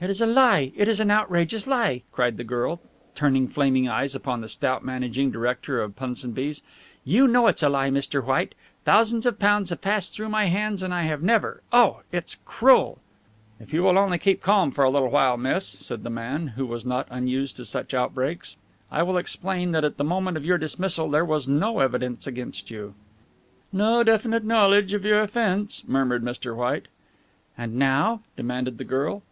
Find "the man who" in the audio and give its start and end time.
16.04-16.64